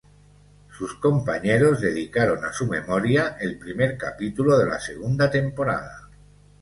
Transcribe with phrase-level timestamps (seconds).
[0.75, 6.09] Sus compañeros dedicaron a su memoria el primer capítulo de la segunda temporada.